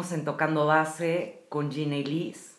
[0.00, 2.56] Estamos en Tocando Base con Gina y Liz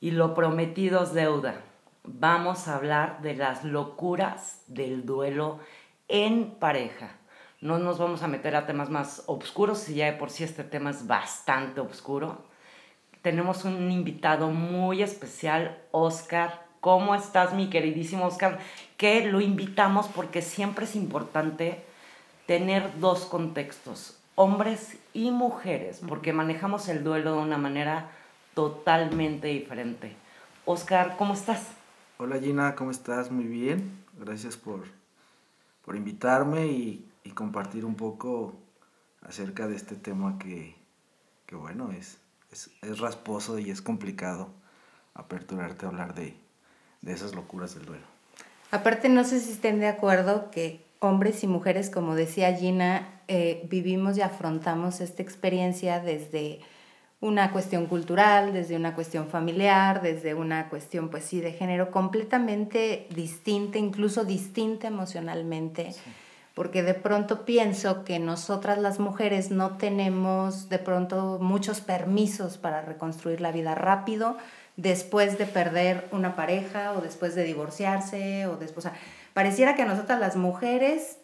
[0.00, 1.60] y lo prometido es deuda.
[2.04, 5.58] Vamos a hablar de las locuras del duelo
[6.06, 7.16] en pareja.
[7.60, 10.62] No nos vamos a meter a temas más oscuros, si ya de por sí este
[10.62, 12.44] tema es bastante oscuro.
[13.22, 16.64] Tenemos un invitado muy especial, Oscar.
[16.78, 18.60] ¿Cómo estás, mi queridísimo Oscar?
[18.96, 21.84] Que lo invitamos porque siempre es importante
[22.46, 28.08] tener dos contextos hombres y mujeres, porque manejamos el duelo de una manera
[28.54, 30.14] totalmente diferente.
[30.64, 31.66] Oscar, ¿cómo estás?
[32.18, 33.32] Hola Gina, ¿cómo estás?
[33.32, 33.98] Muy bien.
[34.16, 34.84] Gracias por,
[35.84, 38.54] por invitarme y, y, compartir un poco
[39.22, 40.76] acerca de este tema que,
[41.46, 42.18] que bueno, es,
[42.52, 44.50] es, es, rasposo y es complicado
[45.14, 46.36] aperturarte a hablar de,
[47.02, 48.06] de esas locuras del duelo.
[48.70, 53.66] Aparte, no sé si estén de acuerdo que hombres y mujeres, como decía Gina, eh,
[53.68, 56.60] vivimos y afrontamos esta experiencia desde
[57.20, 63.06] una cuestión cultural, desde una cuestión familiar, desde una cuestión, pues sí, de género completamente
[63.14, 65.94] distinta, incluso distinta emocionalmente.
[66.54, 72.82] Porque de pronto pienso que nosotras las mujeres no tenemos de pronto muchos permisos para
[72.82, 74.36] reconstruir la vida rápido
[74.76, 78.88] después de perder una pareja o después de divorciarse o después...
[79.34, 81.18] Pareciera que a nosotras las mujeres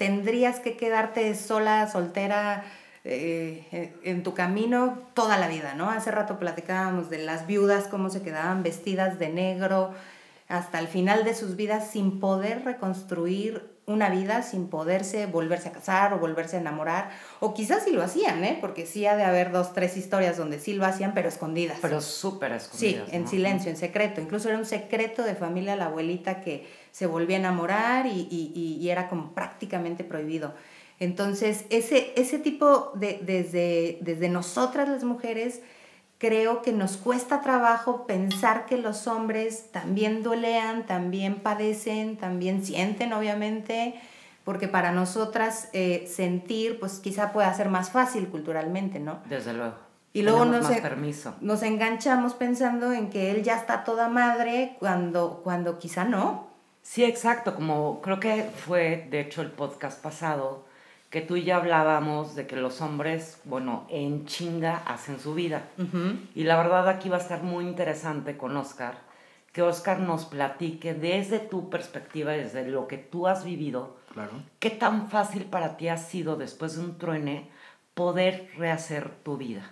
[0.00, 2.64] tendrías que quedarte sola, soltera,
[3.04, 5.90] eh, en tu camino toda la vida, ¿no?
[5.90, 9.92] Hace rato platicábamos de las viudas, cómo se quedaban vestidas de negro
[10.48, 15.72] hasta el final de sus vidas sin poder reconstruir una vida sin poderse volverse a
[15.72, 17.10] casar o volverse a enamorar.
[17.40, 18.58] O quizás sí lo hacían, ¿eh?
[18.60, 21.78] Porque sí ha de haber dos, tres historias donde sí lo hacían, pero escondidas.
[21.82, 23.08] Pero súper escondidas.
[23.08, 24.20] Sí, en silencio, en secreto.
[24.20, 28.78] Incluso era un secreto de familia la abuelita que se volvía a enamorar y, y,
[28.80, 30.54] y era como prácticamente prohibido.
[31.00, 35.62] Entonces, ese, ese tipo de, desde, desde nosotras las mujeres,
[36.20, 43.14] creo que nos cuesta trabajo pensar que los hombres también dolean, también padecen, también sienten,
[43.14, 43.98] obviamente,
[44.44, 49.20] porque para nosotras eh, sentir, pues quizá pueda ser más fácil culturalmente, ¿no?
[49.30, 49.76] Desde luego.
[50.12, 50.68] Y luego nos,
[51.40, 56.48] nos enganchamos pensando en que él ya está toda madre cuando, cuando quizá no.
[56.82, 60.66] Sí, exacto, como creo que fue, de hecho, el podcast pasado,
[61.10, 65.68] que tú y yo hablábamos de que los hombres, bueno, en chinga hacen su vida.
[66.36, 68.98] Y la verdad aquí va a estar muy interesante con Oscar,
[69.52, 74.30] que Oscar nos platique desde tu perspectiva, desde lo que tú has vivido, claro.
[74.60, 77.50] qué tan fácil para ti ha sido después de un truene
[77.94, 79.68] poder rehacer tu vida.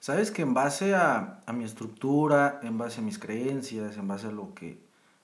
[0.00, 4.28] Sabes que en base a, a mi estructura, en base a mis creencias, en base
[4.28, 4.78] a lo que,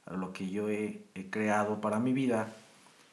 [0.04, 2.48] a lo que yo he, he creado para mi vida,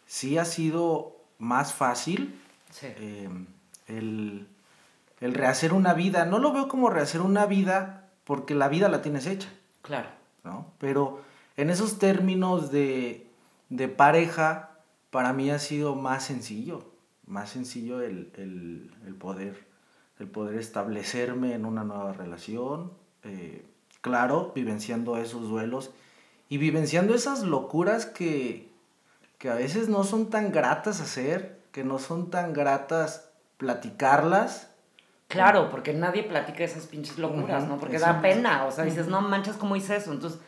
[0.08, 2.40] sí ha sido más fácil
[2.82, 3.48] em,
[3.88, 4.48] el,
[5.20, 6.26] rehacer una vida.
[6.26, 9.50] No lo veo como rehacer una vida porque la vida la tienes hecha.
[9.82, 10.08] Claro.
[10.44, 10.72] ¿no?
[10.78, 11.22] Pero
[11.58, 13.28] en esos términos de,
[13.98, 14.70] pareja,
[15.10, 16.86] para mí ha sido más sencillo.
[17.26, 18.32] Más sencillo el,
[19.20, 19.66] poder,
[20.20, 22.92] el poder establecerme en una nueva relación.
[23.24, 23.66] Eh,
[24.02, 25.92] claro, vivenciando esos duelos
[26.50, 28.71] y vivenciando esas locuras que,
[29.42, 34.70] que a veces no son tan gratas hacer, que no son tan gratas platicarlas.
[35.30, 37.80] Claro, porque nadie platica esas pinches locuras, ¿no?
[37.80, 40.14] Porque da pena, o sea, dices, no manchas, ¿cómo hice eso?
[40.14, 40.40] Entonces,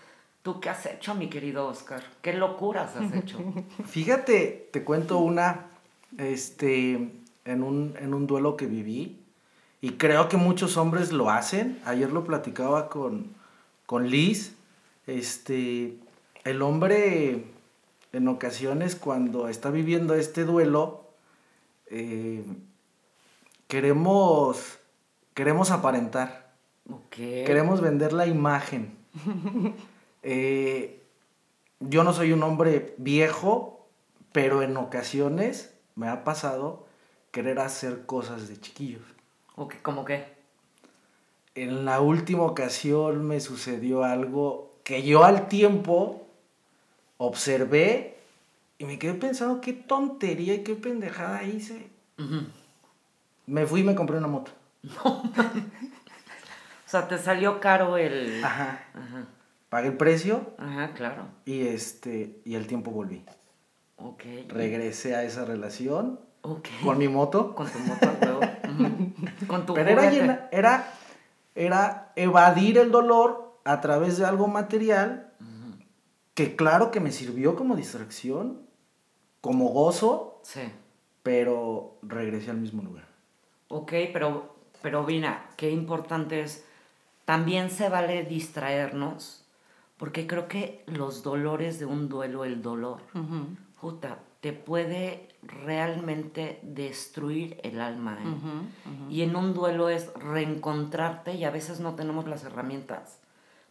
[0.43, 2.03] ¿tú qué has hecho, mi querido Oscar?
[2.21, 3.39] ¿Qué locuras has hecho?
[3.87, 5.65] Fíjate, te cuento una,
[6.19, 7.09] este,
[7.45, 9.23] en un, en un duelo que viví,
[9.81, 11.81] y creo que muchos hombres lo hacen.
[11.85, 13.33] Ayer lo platicaba con,
[13.87, 14.55] con Liz,
[15.07, 15.97] este,
[16.43, 17.52] el hombre
[18.13, 21.07] en ocasiones cuando está viviendo este duelo,
[21.87, 22.45] eh,
[23.67, 24.79] queremos,
[25.33, 26.53] queremos aparentar.
[27.09, 28.97] Queremos vender la imagen.
[30.25, 31.03] Eh,
[31.81, 33.85] yo no soy un hombre viejo,
[34.31, 36.87] pero en ocasiones me ha pasado
[37.31, 39.01] querer hacer cosas de chiquillos.
[39.57, 40.27] Okay, ¿Cómo qué?
[41.55, 46.22] En la última ocasión me sucedió algo que yo al tiempo
[47.25, 48.17] observé
[48.77, 51.87] y me quedé pensando qué tontería y qué pendejada hice.
[53.45, 54.51] Me fui y me compré una moto.
[55.05, 55.23] o
[56.85, 58.43] sea, te salió caro el...
[58.43, 58.83] Ajá.
[59.69, 60.53] Pagué el precio.
[60.57, 61.23] Ajá, claro.
[61.45, 63.23] Y este, y el tiempo volví.
[63.97, 64.23] Ok.
[64.49, 66.19] Regresé a esa relación.
[66.41, 66.67] Ok.
[66.83, 67.55] Con mi moto.
[67.55, 68.07] Con tu moto,
[69.47, 70.93] Con tu Pero era, era,
[71.55, 75.32] era evadir el dolor a través de algo material
[76.33, 78.61] que claro que me sirvió como distracción,
[79.41, 80.61] como gozo, sí.
[81.21, 83.07] pero regresé al mismo lugar.
[83.69, 84.53] Ok, pero
[84.83, 86.65] pero mira, qué importante es,
[87.23, 89.45] también se vale distraernos,
[89.97, 92.99] porque creo que los dolores de un duelo, el dolor,
[93.79, 98.19] puta, te puede realmente destruir el alma.
[98.21, 99.09] ¿eh?
[99.09, 103.19] Y en un duelo es reencontrarte y a veces no tenemos las herramientas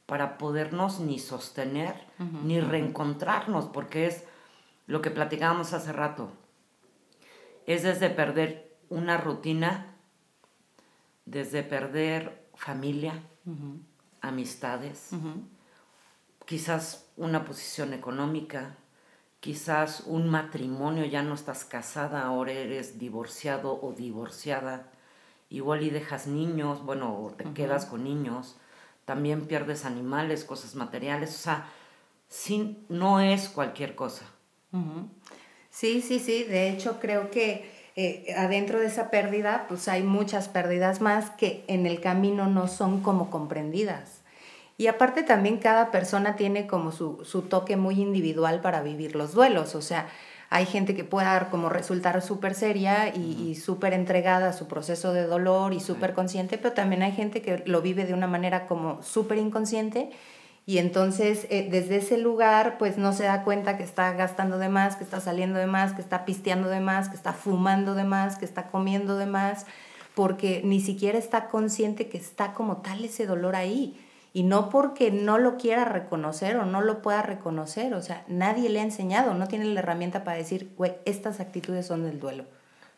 [0.06, 1.94] para podernos ni sostener
[2.44, 4.24] ni reencontrarnos, porque es
[4.86, 6.30] lo que platicábamos hace rato.
[7.66, 9.94] Es desde perder una rutina,
[11.24, 13.22] desde perder familia,
[14.20, 15.10] amistades,
[16.44, 18.76] quizás una posición económica,
[19.40, 24.90] quizás un matrimonio, ya no estás casada, ahora eres divorciado o divorciada,
[25.48, 28.56] igual y dejas niños, bueno, o te quedas con niños,
[29.04, 31.66] también pierdes animales, cosas materiales, o sea,
[32.28, 34.24] sin, no es cualquier cosa.
[35.70, 40.48] Sí, sí, sí, de hecho creo que eh, adentro de esa pérdida, pues hay muchas
[40.48, 44.22] pérdidas más que en el camino no son como comprendidas.
[44.78, 49.32] Y aparte también cada persona tiene como su, su toque muy individual para vivir los
[49.32, 49.74] duelos.
[49.74, 50.08] O sea,
[50.52, 55.14] hay gente que puede dar como resultar súper seria y, súper entregada a su proceso
[55.14, 58.66] de dolor y súper consciente, pero también hay gente que lo vive de una manera
[58.66, 60.10] como súper inconsciente
[60.66, 64.68] y entonces eh, desde ese lugar pues no se da cuenta que está gastando de
[64.68, 68.04] más, que está saliendo de más, que está pisteando de más, que está fumando de
[68.04, 69.64] más, que está comiendo de más,
[70.14, 73.98] porque ni siquiera está consciente que está como tal ese dolor ahí.
[74.34, 78.70] Y no porque no lo quiera reconocer o no lo pueda reconocer, o sea, nadie
[78.70, 82.44] le ha enseñado, no tiene la herramienta para decir, güey, estas actitudes son del duelo.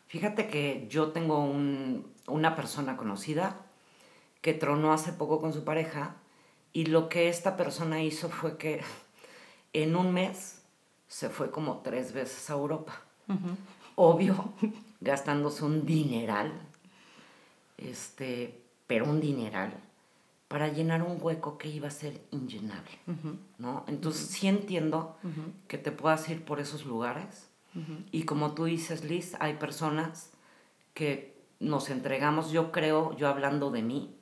[0.07, 3.57] Fíjate que yo tengo un, una persona conocida
[4.41, 6.15] que tronó hace poco con su pareja
[6.71, 8.81] y lo que esta persona hizo fue que
[9.73, 10.61] en un mes
[11.07, 13.01] se fue como tres veces a Europa.
[13.95, 14.53] Obvio,
[15.01, 16.53] gastándose un dineral,
[17.77, 19.73] este, pero un dineral
[20.47, 22.99] para llenar un hueco que iba a ser inllenable,
[23.57, 23.83] ¿no?
[23.87, 25.17] Entonces sí entiendo
[25.67, 27.49] que te puedas ir por esos lugares.
[28.11, 30.31] Y como tú dices, Liz, hay personas
[30.93, 34.15] que nos entregamos, yo creo, yo hablando de mí,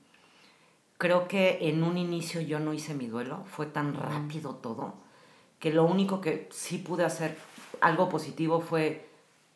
[0.97, 4.95] creo que en un inicio yo no hice mi duelo, fue tan rápido todo,
[5.59, 7.37] que lo único que sí pude hacer,
[7.81, 9.09] algo positivo, fue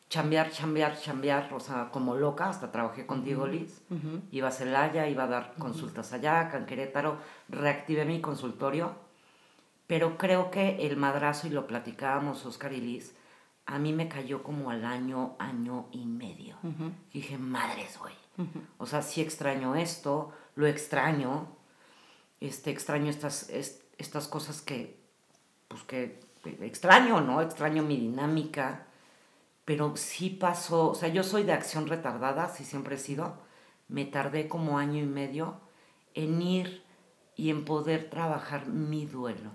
[0.08, 3.82] chambear, chambear, chambear, o sea, como loca, hasta trabajé contigo, Liz.
[4.30, 7.18] Iba a Celaya, iba a dar consultas allá, acá en Querétaro,
[7.48, 8.92] reactivé mi consultorio,
[9.86, 13.14] pero creo que el madrazo, y lo platicábamos Oscar y Liz,
[13.66, 16.56] a mí me cayó como al año, año y medio.
[17.12, 18.14] dije, madres, güey.
[18.78, 21.48] O sea, sí extraño esto, lo extraño,
[22.40, 25.00] este, extraño estas, estas cosas que,
[25.66, 26.20] pues que
[26.62, 27.42] extraño, ¿no?
[27.42, 28.87] Extraño mi dinámica
[29.68, 33.36] pero sí pasó, o sea, yo soy de acción retardada, sí siempre he sido,
[33.86, 35.60] me tardé como año y medio
[36.14, 36.82] en ir
[37.36, 39.50] y en poder trabajar mi duelo.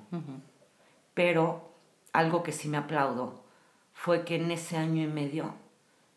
[1.16, 1.74] Pero
[2.12, 3.44] algo que sí me aplaudo
[3.92, 5.56] fue que en ese año y medio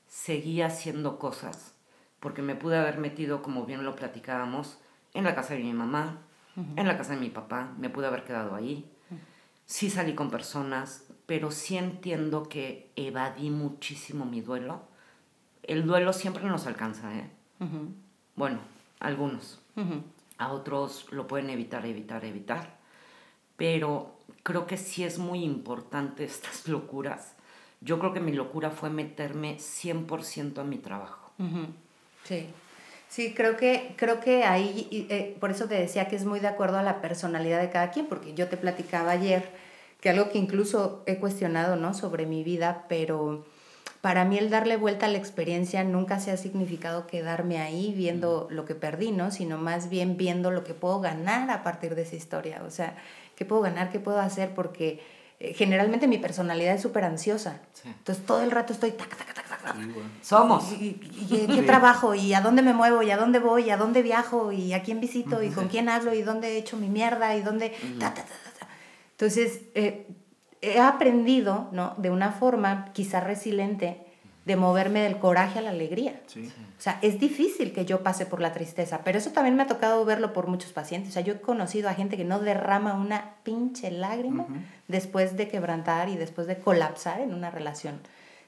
[0.07, 1.73] seguí haciendo cosas,
[2.21, 4.79] porque me pude haber metido, como bien lo platicábamos,
[5.15, 6.19] en la casa de mi mamá,
[6.55, 8.93] en la casa de mi papá, me pude haber quedado ahí.
[9.65, 14.83] Sí salí con personas, pero sí entiendo que evadí muchísimo mi duelo.
[15.65, 17.29] El duelo siempre nos alcanza, ¿eh?
[18.37, 18.61] Bueno,
[19.01, 19.61] algunos.
[20.39, 22.77] A otros lo pueden evitar, evitar, evitar.
[23.57, 27.35] Pero creo que sí es muy importante estas locuras.
[27.81, 31.31] Yo creo que mi locura fue meterme 100% a mi trabajo.
[32.25, 32.47] Sí.
[33.09, 36.49] Sí, creo que, creo que ahí, eh, por eso te decía que es muy de
[36.49, 39.49] acuerdo a la personalidad de cada quien, porque yo te platicaba ayer
[40.07, 41.93] que algo que incluso he cuestionado, ¿no?
[41.93, 43.45] Sobre mi vida, pero
[44.03, 48.47] para mí el darle vuelta a la experiencia nunca se ha significado quedarme ahí viendo
[48.49, 49.33] lo que perdí, ¿no?
[49.33, 52.63] Sino más bien viendo lo que puedo ganar a partir de esa historia.
[52.65, 52.97] O sea,
[53.35, 53.91] ¿qué puedo ganar?
[53.91, 54.55] ¿Qué puedo hacer?
[54.55, 55.03] Porque
[55.41, 57.63] eh, generalmente mi personalidad es súper ansiosa.
[57.85, 59.75] Entonces todo el rato estoy tac, tac, tac, tac.
[60.23, 60.71] Somos.
[60.81, 60.93] ¿Y,
[61.53, 62.15] qué trabajo?
[62.15, 63.03] ¿Y a dónde me muevo?
[63.03, 63.65] ¿Y a dónde voy?
[63.65, 64.53] ¿Y a dónde viajo?
[64.53, 65.43] ¿Y a quién visito?
[65.43, 66.15] ¿Y con quién hablo?
[66.15, 67.35] ¿Y dónde he hecho mi mierda?
[67.35, 67.75] ¿Y dónde...?
[69.17, 70.07] Entonces, eh,
[70.61, 71.95] he aprendido, ¿no?
[71.97, 74.07] De una forma quizá resiliente
[74.45, 76.21] de moverme del coraje a la alegría.
[76.79, 79.67] O sea, es difícil que yo pase por la tristeza, pero eso también me ha
[79.67, 81.11] tocado verlo por muchos pacientes.
[81.11, 84.47] O sea, yo he conocido a gente que no derrama una pinche lágrima
[84.87, 87.99] después de quebrantar y después de colapsar en una relación,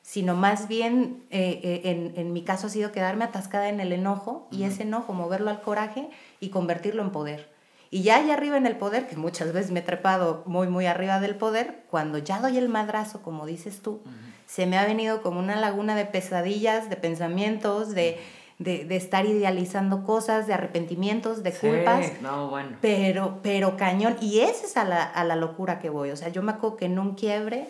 [0.03, 3.93] sino más bien, eh, eh, en, en, mi caso ha sido quedarme atascada en el
[3.93, 7.58] enojo y ese enojo moverlo al coraje y convertirlo en poder.
[7.91, 10.87] Y ya allá arriba en el poder, que muchas veces me he trepado muy, muy
[10.87, 14.03] arriba del poder, cuando ya doy el madrazo, como dices tú,
[14.47, 18.19] se me ha venido como una laguna de pesadillas, de pensamientos, de,
[18.59, 22.21] de, de estar idealizando cosas, de arrepentimientos, de Sí, culpas.
[22.21, 22.77] No, bueno.
[22.83, 24.17] Pero, pero cañón.
[24.21, 26.11] Y esa es a la, a la locura que voy.
[26.11, 27.69] O sea, yo me acuerdo que en un quiebre,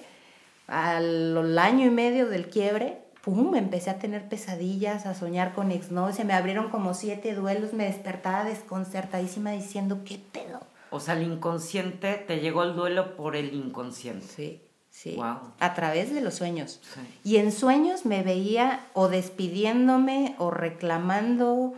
[0.67, 6.17] al año y medio del quiebre, pum, empecé a tener pesadillas, a soñar con exnovios.
[6.17, 10.61] Se me abrieron como siete duelos, me despertaba desconcertadísima diciendo, ¿qué pedo?
[10.91, 14.27] O sea, el inconsciente, te llegó el duelo por el inconsciente.
[14.27, 15.17] Sí, sí.
[15.17, 15.53] Wow.
[15.61, 16.81] A través de los sueños.
[16.83, 17.01] Sí.
[17.25, 21.75] Y en sueños me veía o despidiéndome o reclamando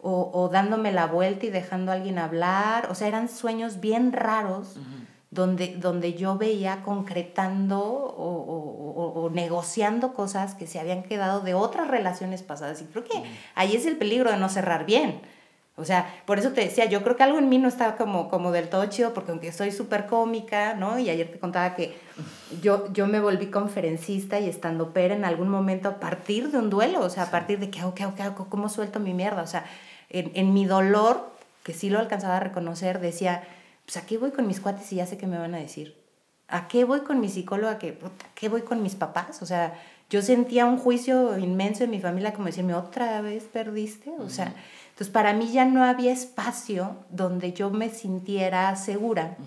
[0.00, 2.88] o, o dándome la vuelta y dejando a alguien hablar.
[2.90, 4.76] O sea, eran sueños bien raros
[5.30, 11.40] donde, donde yo veía concretando o, o- o- o negociando cosas que se habían quedado
[11.40, 12.80] de otras relaciones pasadas.
[12.80, 13.22] Y creo que
[13.54, 15.20] ahí es el peligro de no cerrar bien.
[15.76, 18.28] O sea, por eso te decía, yo creo que algo en mí no estaba como,
[18.30, 20.98] como del todo chido, porque aunque soy súper cómica, ¿no?
[20.98, 21.94] Y ayer te contaba que
[22.60, 26.68] yo, yo me volví conferencista y estando pera en algún momento a partir de un
[26.68, 29.14] duelo, o sea, a partir de qué hago, qué hago, qué hago, cómo suelto mi
[29.14, 29.42] mierda.
[29.42, 29.66] O sea,
[30.10, 31.30] en, en mi dolor,
[31.62, 33.44] que sí lo alcanzaba a reconocer, decía,
[33.88, 35.96] pues a qué voy con mis cuates y ya sé qué me van a decir.
[36.46, 37.78] ¿A qué voy con mi psicóloga?
[37.78, 39.40] ¿Qué, puta, ¿Qué voy con mis papás?
[39.40, 39.80] O sea,
[40.10, 44.10] yo sentía un juicio inmenso en mi familia como decirme, ¿otra vez perdiste?
[44.18, 44.52] O sea,
[44.90, 49.38] entonces para mí ya no había espacio donde yo me sintiera segura.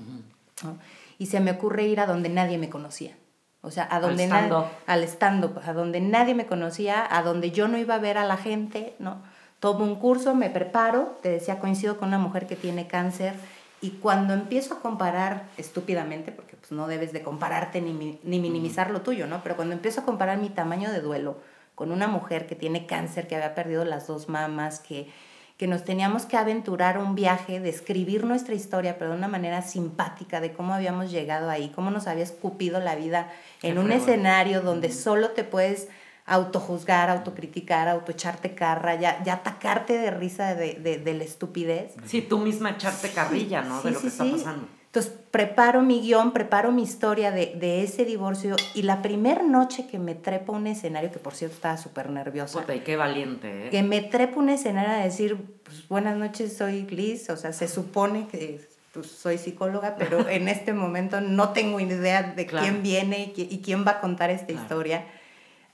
[0.63, 0.79] ¿no?
[1.19, 3.15] Y se me ocurre ir a donde nadie me conocía.
[3.61, 4.65] O sea, a donde stand-up.
[4.87, 8.25] al stand-up, a donde nadie me conocía, a donde yo no iba a ver a
[8.25, 9.21] la gente, ¿no?
[9.59, 13.35] Tomo un curso, me preparo, te decía, coincido con una mujer que tiene cáncer
[13.81, 18.91] y cuando empiezo a comparar estúpidamente, porque pues no debes de compararte ni, ni minimizar
[18.91, 19.41] lo tuyo, ¿no?
[19.41, 21.37] Pero cuando empiezo a comparar mi tamaño de duelo
[21.73, 25.09] con una mujer que tiene cáncer, que había perdido las dos mamas, que,
[25.57, 29.63] que nos teníamos que aventurar un viaje, de escribir nuestra historia, pero de una manera
[29.63, 33.31] simpática, de cómo habíamos llegado ahí, cómo nos había escupido la vida
[33.63, 35.87] en Qué un escenario donde solo te puedes
[36.33, 41.93] autojuzgar, autocriticar, autoecharte carra, ya, ya atacarte de risa de, de, de la estupidez.
[42.05, 43.81] Sí, tú misma echarte carrilla, ¿no?
[43.81, 44.31] de Sí, lo sí, que está sí.
[44.31, 44.67] pasando.
[44.85, 49.87] Entonces preparo mi guion, preparo mi historia de, de ese divorcio y la primera noche
[49.87, 52.97] que me trepo a un escenario, que por cierto estaba súper nerviosa, Puta, y qué
[52.97, 53.69] valiente, ¿eh?
[53.69, 57.53] que me trepo a un escenario a decir, pues, buenas noches, soy Liz, o sea,
[57.53, 58.59] se supone que
[58.93, 62.65] pues, soy psicóloga, pero en este momento no tengo idea de Claro.
[62.65, 64.61] quién viene y quién va a contar esta Claro.
[64.61, 65.05] historia.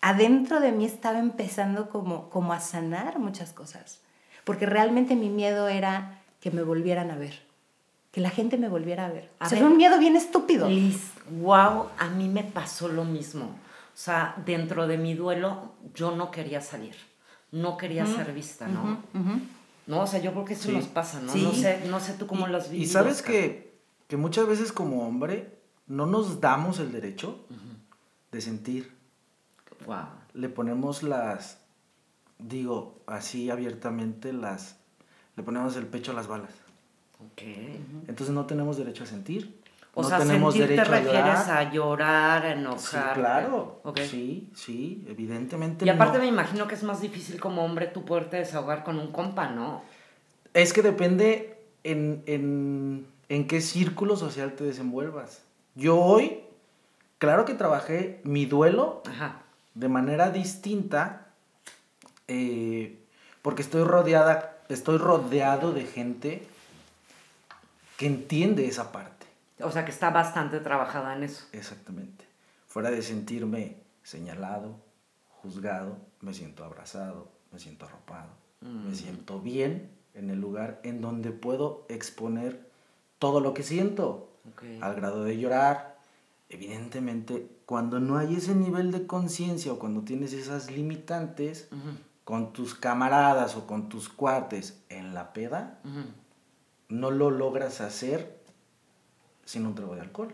[0.07, 3.99] Adentro de mí estaba empezando como, como a sanar muchas cosas,
[4.45, 7.41] porque realmente mi miedo era que me volvieran a ver,
[8.11, 9.29] que la gente me volviera a ver.
[9.39, 9.63] A o sea, ver.
[9.63, 10.69] era un miedo bien estúpido.
[10.69, 11.11] Liz,
[11.41, 13.45] wow, a mí me pasó lo mismo.
[13.45, 16.95] O sea, dentro de mi duelo, yo no quería salir.
[17.51, 19.01] No quería ser vista, ¿no?
[19.87, 20.71] No, o sea, yo creo que eso Sí.
[20.71, 21.33] nos pasa, ¿no?
[21.33, 21.41] Sí.
[21.43, 25.05] No sé, no sé tú cómo lo has Y sabes que, que muchas veces como
[25.05, 27.45] hombre no nos damos el derecho
[28.31, 28.96] de sentir.
[29.85, 30.05] Wow.
[30.33, 31.59] Le ponemos las,
[32.39, 34.77] digo así abiertamente, las,
[35.35, 36.51] le ponemos el pecho a las balas.
[37.19, 37.41] Ok.
[38.07, 39.59] Entonces no tenemos derecho a sentir.
[39.93, 41.51] O no sea, tenemos sentir te derecho a refieres llorar.
[41.57, 43.13] a llorar, a Sí, enojar.
[43.15, 43.81] claro.
[43.83, 43.99] Ok.
[44.01, 45.85] Sí, sí, evidentemente.
[45.85, 46.23] Y aparte no.
[46.23, 49.81] me imagino que es más difícil como hombre tú poderte desahogar con un compa, ¿no?
[50.53, 55.41] Es que depende en, en, en qué círculo social te desenvuelvas.
[55.73, 56.41] Yo hoy,
[57.17, 59.41] claro que trabajé mi duelo Ajá.
[59.77, 61.27] De manera distinta
[62.27, 62.99] eh,
[63.41, 66.47] porque estoy rodeada, estoy rodeado de gente
[67.97, 69.25] que entiende esa parte.
[69.61, 71.45] O sea, que está bastante trabajada en eso.
[71.51, 72.25] Exactamente.
[72.67, 74.75] Fuera de sentirme señalado,
[75.41, 78.29] juzgado, me siento abrazado, me siento arropado,
[78.61, 82.67] me siento bien en el lugar en donde puedo exponer
[83.19, 84.63] todo lo que siento, Ok.
[84.81, 85.96] al grado de llorar.
[86.49, 92.53] Evidentemente, cuando no hay ese nivel de conciencia o cuando tienes esas limitantes Ujú, con
[92.53, 96.05] tus camaradas o con tus cuates en la peda, ujú.
[96.89, 98.37] no lo logras hacer
[99.45, 100.33] sin un trago de alcohol.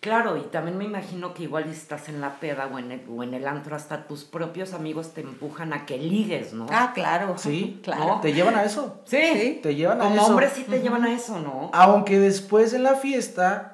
[0.00, 3.02] Claro, y también me imagino que igual si estás en la peda o en, el,
[3.08, 6.66] o en el antro, hasta tus propios amigos te empujan a que ligues, ¿no?
[6.70, 7.38] Ah, claro.
[7.38, 8.18] Sí, claro.
[8.20, 9.00] ¿Te llevan a eso?
[9.06, 9.16] sí.
[9.32, 9.60] sí.
[9.62, 10.26] Te llevan a Como eso.
[10.26, 11.70] hombres sí te llevan a eso, ¿no?
[11.72, 13.73] Aunque después en la fiesta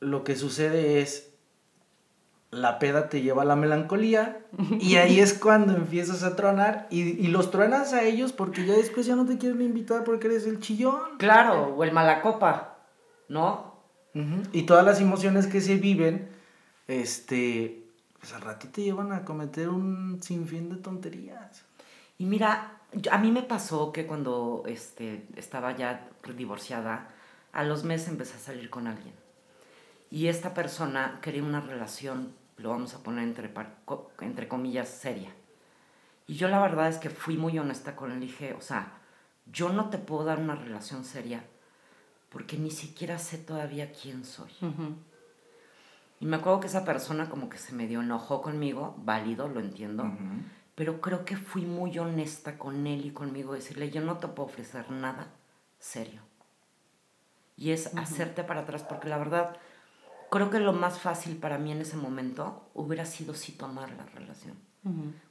[0.00, 1.30] lo que sucede es
[2.50, 4.44] la peda te lleva a la melancolía
[4.80, 8.74] y ahí es cuando empiezas a tronar y, y los truenas a ellos porque ya
[8.74, 11.18] después ya no te quieren invitar porque eres el chillón.
[11.18, 12.78] Claro, o el malacopa,
[13.28, 13.70] ¿no?
[14.52, 16.28] Y todas las emociones que se viven,
[16.88, 17.84] este,
[18.18, 21.62] pues al ratito te llevan a cometer un sinfín de tonterías.
[22.18, 22.80] Y mira,
[23.10, 27.08] a mí me pasó que cuando este, estaba ya divorciada,
[27.52, 29.14] a los meses empecé a salir con alguien.
[30.10, 33.50] Y esta persona quería una relación, lo vamos a poner entre,
[34.20, 35.30] entre comillas, seria.
[36.26, 38.20] Y yo la verdad es que fui muy honesta con él.
[38.20, 38.92] Dije, o sea,
[39.52, 41.44] yo no te puedo dar una relación seria
[42.30, 44.50] porque ni siquiera sé todavía quién soy.
[46.20, 50.10] Y me acuerdo que esa persona como que se medio enojó conmigo, válido, lo entiendo,
[50.74, 54.48] pero creo que fui muy honesta con él y conmigo, decirle, yo no te puedo
[54.48, 55.28] ofrecer nada
[55.78, 56.22] serio.
[57.56, 59.56] Y es hacerte para atrás, porque la verdad,
[60.30, 64.06] creo que lo más fácil para mí en ese momento hubiera sido sí tomar la
[64.06, 64.56] relación.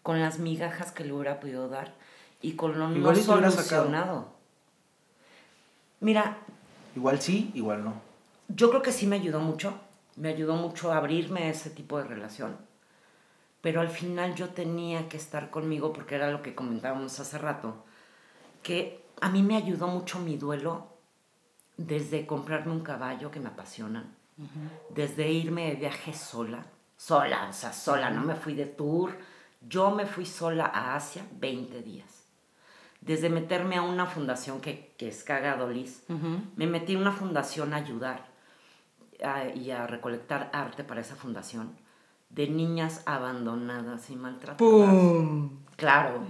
[0.04, 1.96] Con las migajas que le hubiera podido dar
[2.42, 4.34] y con lo no solucionado.
[6.02, 6.38] Mira.
[6.96, 7.94] Igual sí, igual no.
[8.48, 9.74] Yo creo que sí me ayudó mucho.
[10.16, 12.58] Me ayudó mucho a abrirme a ese tipo de relación.
[13.62, 17.86] Pero al final yo tenía que estar conmigo porque era lo que comentábamos hace rato.
[18.62, 20.88] Que a mí me ayudó mucho mi duelo
[21.78, 24.14] desde comprarme un caballo que me apasiona,
[24.90, 26.66] desde irme de viaje sola,
[26.98, 29.18] sola, o sea, sola, no me fui de tour,
[29.62, 32.20] yo me fui sola a Asia 20 días
[33.02, 36.04] desde meterme a una fundación que, que es Cagado Liz,
[36.56, 38.28] me metí en una fundación a ayudar
[39.56, 41.76] y a recolectar arte para esa fundación
[42.30, 44.58] de niñas abandonadas y maltratadas.
[44.58, 45.50] ¡Pum!
[45.76, 46.22] Claro,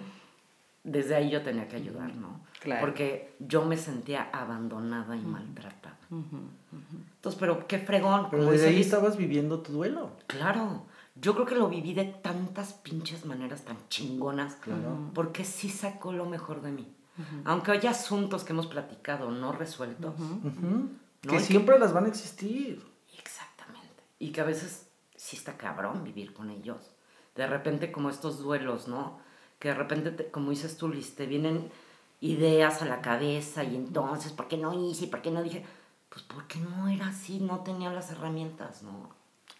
[0.84, 2.42] desde ahí yo tenía que ayudar, ¿no?
[2.62, 2.82] Claro.
[2.82, 5.98] Porque yo me sentía abandonada y maltratada.
[6.12, 8.28] Entonces, pero qué fregón.
[8.32, 10.12] Pero desde ahí estabas viviendo tu duelo.
[10.28, 10.86] Claro
[11.22, 14.58] yo creo que lo viví de tantas pinches maneras tan chingonas,
[15.14, 16.96] porque sí sacó lo mejor de mí.
[17.44, 20.14] Aunque haya asuntos que hemos platicado no resueltos.
[21.22, 22.82] Que siempre las van a existir.
[23.18, 24.04] Exactamente.
[24.20, 26.78] Y que a veces sí está cabrón vivir con ellos.
[27.36, 29.20] De repente como estos duelos, ¿no?
[29.60, 31.70] Que de repente, como dices tú, Liz, te vienen
[32.22, 35.08] ideas a la cabeza y entonces, ¿por qué no hice?
[35.08, 35.66] ¿Por qué no dije?
[36.10, 39.10] Pues porque no era así, no tenía las herramientas, ¿no?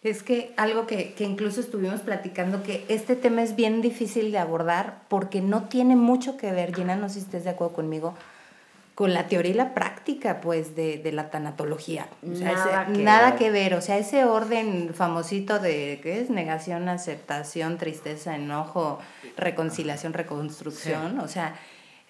[0.02, 4.38] Es que algo que, que, incluso estuvimos platicando, que este tema es bien difícil de
[4.38, 8.14] abordar porque no tiene mucho que ver, Gina, no sé si estés de acuerdo conmigo,
[8.94, 12.08] con la teoría y la práctica, pues, de, de la tanatología.
[12.22, 13.38] nada, que, nada ver.
[13.38, 16.30] que ver, o sea, ese orden famosito de, ¿qué es?
[16.30, 18.98] Negación, aceptación, tristeza, enojo,
[19.36, 21.56] reconciliación, reconstrucción, o sea...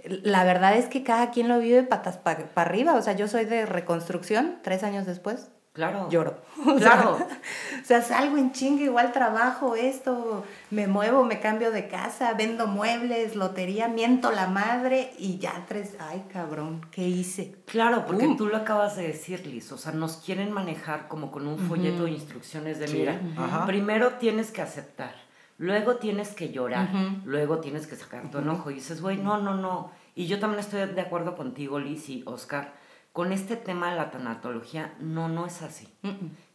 [0.04, 2.94] La verdad es que cada quien lo vive patas para arriba.
[2.94, 6.08] O sea, yo soy de reconstrucción tres años después Claro.
[6.10, 6.36] Lloro.
[6.78, 7.16] Claro.
[7.16, 12.66] o sea, salgo en chinga, igual trabajo esto, me muevo, me cambio de casa, vendo
[12.66, 17.54] muebles, lotería, miento la madre y ya tres, ay cabrón, ¿qué hice?
[17.66, 21.46] Claro, porque tú lo acabas de decir, Liz, o sea, nos quieren manejar como con
[21.46, 23.20] un folleto de instrucciones de, mira,
[23.66, 25.14] primero tienes que aceptar,
[25.61, 26.88] luego tienes que llorar,
[27.25, 29.92] luego tienes que sacar tu enojo y dices, güey, no, no, no.
[30.14, 32.73] Y yo también estoy de acuerdo contigo, Liz y Oscar
[33.12, 35.88] con este tema de la tanatología, no, no es así.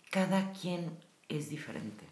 [0.10, 0.98] Cada quien
[1.30, 2.06] es diferente.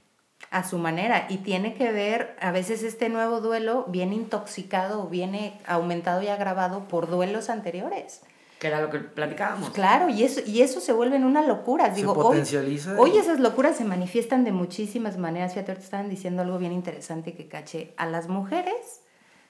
[0.51, 1.25] A su manera.
[1.29, 6.87] Y tiene que ver, a veces este nuevo duelo viene intoxicado, viene aumentado y agravado
[6.87, 8.21] por duelos anteriores.
[8.63, 9.71] Que era lo que platicábamos.
[9.71, 11.89] Claro, y eso, y eso se vuelve en una locura.
[11.89, 12.95] Digo, potencializa.
[12.97, 15.51] Hoy, esas locuras se manifiestan de muchísimas maneras.
[15.51, 17.93] Fíjate, te estaban diciendo algo bien interesante que caché.
[17.97, 19.01] A las mujeres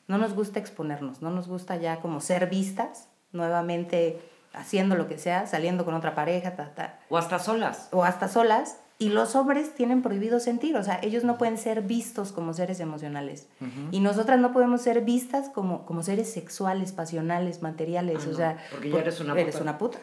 [0.07, 4.19] no nos gusta exponernos, no nos gusta ya como ser vistas nuevamente
[4.51, 6.99] haciendo lo que sea, saliendo con otra pareja, ta, ta.
[7.07, 7.89] O hasta solas.
[7.91, 8.79] O hasta solas.
[9.03, 12.79] Y los hombres tienen prohibido sentir, o sea, ellos no pueden ser vistos como seres
[12.79, 13.47] emocionales.
[13.91, 18.25] Y nosotras no podemos ser vistas como, como seres sexuales, pasionales, materiales.
[18.27, 19.41] o sea, porque ya eres una puta.
[19.41, 19.97] Eres una puta.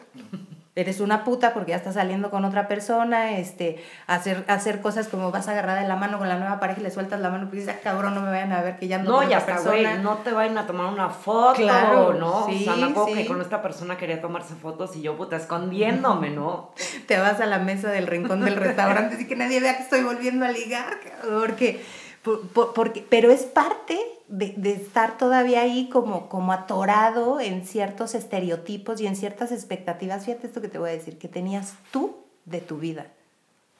[0.75, 5.29] Eres una puta porque ya estás saliendo con otra persona, este, hacer, hacer cosas como
[5.29, 7.57] vas agarrada de la mano con la nueva pareja y le sueltas la mano porque
[7.57, 10.17] dices, ah, cabrón, no me vayan a ver que ya no No, ya güey, no
[10.19, 12.45] te vayan a tomar una foto, claro, ¿no?
[12.47, 16.29] Sí, o sea, me que con esta persona quería tomarse fotos y yo, puta, escondiéndome,
[16.29, 16.71] ¿no?
[17.07, 20.03] te vas a la mesa del rincón del restaurante y que nadie vea que estoy
[20.03, 21.81] volviendo a ligar, porque
[22.23, 29.01] porque, pero es parte de, de, estar todavía ahí como, como atorado en ciertos estereotipos
[29.01, 30.25] y en ciertas expectativas.
[30.25, 33.07] Fíjate esto que te voy a decir, que tenías tú de tu vida.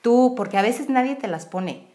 [0.01, 1.87] Tú, porque a veces nadie te las pone.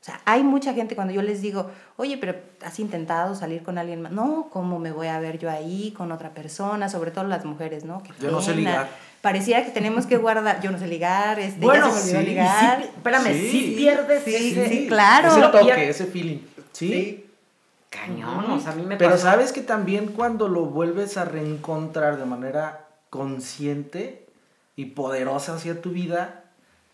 [0.00, 3.78] O sea, hay mucha gente cuando yo les digo, oye, pero has intentado salir con
[3.78, 4.12] alguien más.
[4.12, 6.88] No, ¿cómo me voy a ver yo ahí con otra persona?
[6.88, 8.02] Sobre todo las mujeres, ¿no?
[8.20, 8.88] yo no sé ligar.
[9.24, 12.30] Pareciera que tenemos que guardar, yo no sé ligar, este, bueno, ya se me olvidó
[12.30, 12.82] ligar.
[12.82, 15.28] Sí, espérame, sí, pierdes sí, sí, claro.
[15.28, 16.40] Ese toque, ese feeling.
[16.72, 17.26] Sí.
[17.88, 22.18] Cañón, o sea, a mí me Pero sabes que también cuando lo vuelves a reencontrar
[22.18, 24.26] de manera consciente
[24.76, 26.44] y poderosa hacia tu vida,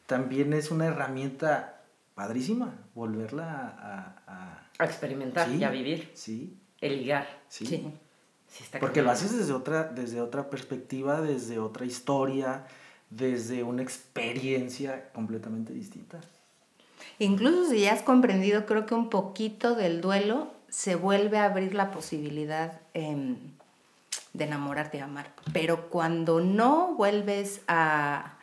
[0.06, 1.80] también es una herramienta
[2.14, 3.74] padrísima volverla
[4.28, 4.68] a...
[4.78, 6.12] A, experimentar y a vivir.
[6.14, 6.56] Sí.
[6.80, 7.26] El ligar.
[7.48, 7.92] Sí.
[8.80, 12.66] Porque lo haces desde otra, desde otra perspectiva, desde otra historia,
[13.08, 16.20] desde una experiencia completamente distinta.
[17.18, 21.74] Incluso si ya has comprendido, creo que un poquito del duelo, se vuelve a abrir
[21.74, 23.36] la posibilidad em,
[24.32, 25.32] de enamorarte y amar.
[25.52, 28.36] Pero cuando no vuelves a,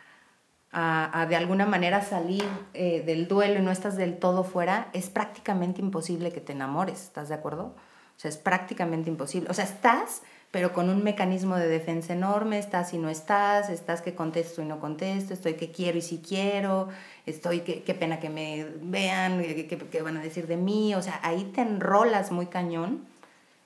[0.71, 5.09] a, de alguna manera salir eh, del duelo y no estás del todo fuera, es
[5.09, 7.73] prácticamente imposible que te enamores, ¿estás de acuerdo?
[8.17, 9.49] O sea, es prácticamente imposible.
[9.49, 14.01] O sea, estás, pero con un mecanismo de defensa enorme, estás y no estás, estás
[14.01, 16.89] que contesto y no contesto, estoy que quiero y si quiero,
[17.27, 21.19] estoy que qué pena que me vean, qué van a decir de mí, o sea,
[21.21, 23.06] ahí te enrolas muy cañón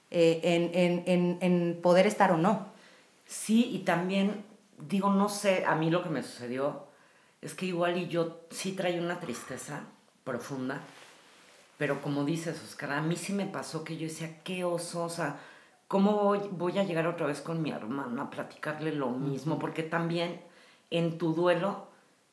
[0.10, 2.68] eh, en, en, en, en poder estar o no.
[3.26, 4.44] Sí, y también,
[4.78, 6.88] digo, no sé, a mí lo que me sucedió
[7.42, 9.84] es que igual y yo sí traía una tristeza
[10.26, 10.82] profunda,
[11.82, 15.10] pero como dices, Oscar, a mí sí me pasó que yo decía, qué oso, o
[15.10, 15.40] sea,
[15.88, 19.58] ¿cómo voy, voy a llegar otra vez con mi hermana a platicarle lo mismo?
[19.58, 20.42] Porque también
[20.92, 21.88] en tu duelo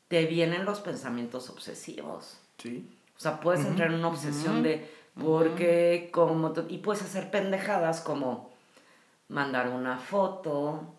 [0.09, 2.39] te vienen los pensamientos obsesivos.
[2.59, 2.95] Sí.
[3.17, 4.87] O sea, puedes entrar en una obsesión de
[5.19, 8.51] porque como y puedes hacer pendejadas como
[9.29, 10.93] mandar una foto,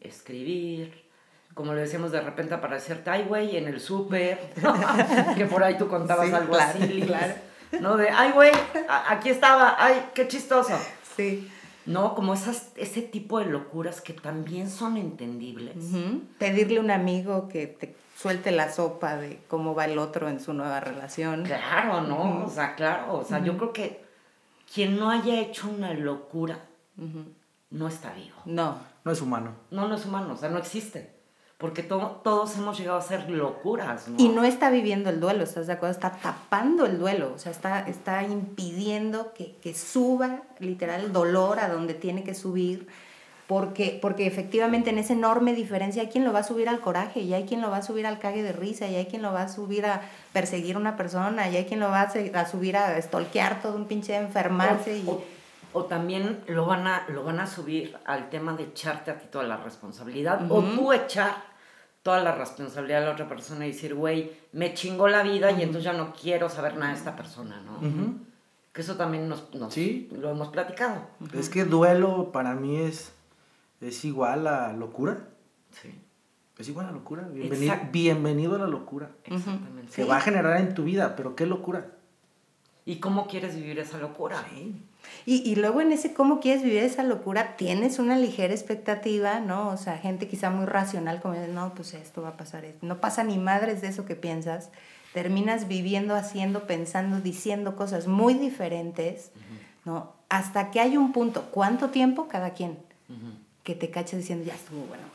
[0.00, 1.06] escribir,
[1.54, 4.52] como le decíamos de repente aparecerte, ay güey, en el súper,
[5.38, 7.53] que por ahí tú contabas algo así, claro.
[7.80, 7.96] ¿No?
[7.96, 8.52] De, ay güey,
[9.08, 10.78] aquí estaba, ay, qué chistoso.
[11.16, 11.50] Sí.
[11.86, 12.14] ¿no?
[12.14, 15.76] Como esas, ese tipo de locuras que también son entendibles.
[16.38, 20.40] Pedirle a un amigo que te suelte la sopa de cómo va el otro en
[20.40, 21.44] su nueva relación.
[21.44, 22.44] Claro, ¿no?
[22.46, 24.04] O sea, claro, o sea, yo creo que
[24.72, 26.58] quien no haya hecho una locura
[27.70, 28.36] no está vivo.
[28.44, 28.78] No.
[29.04, 29.52] No es humano.
[29.70, 31.12] No, no es humano, o sea, no existe.
[31.58, 34.16] Porque todos hemos llegado a hacer locuras, ¿no?
[34.18, 35.92] Y no está viviendo el duelo, ¿estás de acuerdo?
[35.92, 41.60] Está tapando el duelo, o sea, está, está impidiendo que, que suba literal el dolor
[41.60, 42.88] a donde tiene que subir
[43.46, 47.20] porque, porque efectivamente en esa enorme diferencia hay quien lo va a subir al coraje,
[47.20, 49.32] y hay quien lo va a subir al cague de risa, y hay quien lo
[49.32, 50.00] va a subir a
[50.32, 53.84] perseguir a una persona, y hay quien lo va a, subir a estolquear todo un
[53.84, 55.02] pinche enfermarse.
[55.06, 55.24] O, o,
[55.82, 59.44] también lo van, a, lo van a subir al tema de echarte a ti toda
[59.44, 61.34] la responsabilidad, o tú echar
[62.02, 65.62] toda la responsabilidad a la otra persona y decir, güey, me chingó la vida y
[65.62, 67.80] entonces ya no quiero saber nada de esta persona, ¿no?
[68.72, 70.08] Que eso también nos, ¿Sí?
[70.12, 71.06] lo hemos platicado.
[71.32, 73.12] Es que duelo para mí es
[73.80, 75.28] es igual a locura.
[75.70, 75.94] Sí.
[76.58, 77.28] Es igual a locura.
[77.28, 79.10] Bienvenido, bienvenido a la locura.
[79.24, 79.92] Exactamente.
[79.92, 81.90] Se va a generar en tu vida, pero qué locura.
[82.86, 84.44] ¿Y cómo quieres vivir esa locura?
[84.50, 84.82] Sí.
[85.26, 89.68] Y, y, luego en ese cómo quieres vivir esa locura, tienes una ligera expectativa, ¿no?
[89.68, 92.86] O sea, gente quizá muy racional, como no, pues esto va a pasar, esto.
[92.86, 94.70] no pasa ni madres de eso que piensas.
[95.12, 99.30] Terminas viviendo, haciendo, pensando, diciendo cosas muy diferentes,
[99.84, 100.12] ¿no?
[100.28, 101.48] Hasta que hay un punto.
[101.52, 102.26] ¿Cuánto tiempo?
[102.28, 102.76] Cada quien
[103.64, 105.13] que te cachas diciendo, ya estuvo bueno.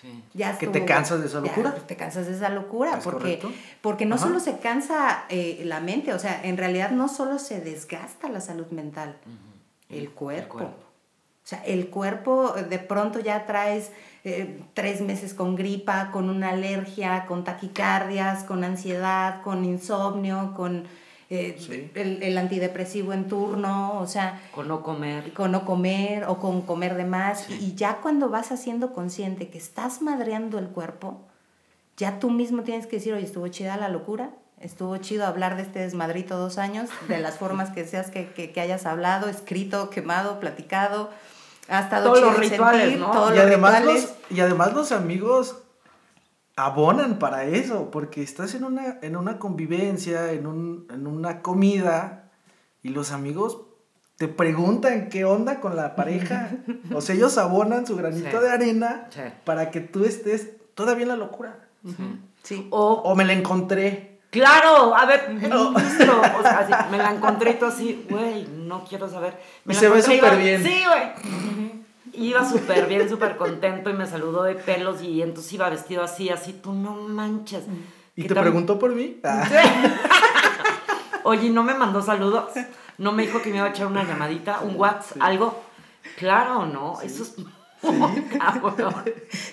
[0.00, 0.24] Sí.
[0.34, 1.74] Ya que te cansas de esa locura.
[1.74, 3.40] te cansas de esa locura, porque,
[3.80, 7.60] porque no solo se cansa eh, la mente, o sea, en realidad no solo se
[7.60, 9.16] desgasta la salud mental,
[9.88, 10.58] el, cuerpo.
[10.58, 13.90] O sea, el cuerpo de pronto ya traes
[14.24, 20.84] eh, tres meses con gripa, con una alergia, con taquicardias, con ansiedad, con insomnio, con
[21.34, 24.42] eh, el, antidepresivo en turno, o sea...
[24.54, 25.32] Con no comer.
[25.32, 27.48] Con no comer o con comer de más.
[27.48, 31.22] Y ya cuando vas haciendo consciente que estás madreando el cuerpo,
[31.96, 34.28] ya tú mismo tienes que decir, oye, estuvo chida la locura,
[34.60, 38.60] estuvo chido hablar de este desmadrito dos años, de las formas que seas que, que,
[38.60, 41.08] hayas hablado, escrito, quemado, platicado.
[41.66, 43.10] Ha estado todos los rituales, ¿no?
[43.10, 45.61] Todos y, además Los, y además los amigos
[46.56, 52.30] abonan para eso, porque estás en una, en una convivencia, en, un, en una comida,
[52.82, 53.62] y los amigos
[54.16, 56.50] te preguntan qué onda con la pareja.
[56.94, 59.08] o sea, ellos abonan su granito de arena
[59.44, 61.68] para que tú estés todavía en la locura.
[62.42, 62.66] Sí.
[62.70, 64.20] O, me la encontré.
[64.30, 69.38] Claro, a ver, o sea, me la encontré y tú así, güey, no quiero saber.
[69.68, 70.62] y se ve súper bien.
[70.62, 71.81] Sí, güey
[72.12, 76.28] iba súper bien, súper contento y me saludó de pelos y entonces iba vestido así,
[76.28, 77.64] así, tú no manches.
[78.16, 79.20] ¿Y te preguntó por mí?
[79.24, 79.48] Ah.
[81.24, 82.50] Oye, ¿no me mandó saludos?
[82.98, 85.62] ¿No me dijo que me iba a echar una llamadita, un WhatsApp, algo?
[86.18, 87.00] Claro, ¿no?
[87.02, 87.36] Eso es...